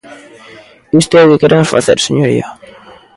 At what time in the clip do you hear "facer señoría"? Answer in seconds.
1.75-2.47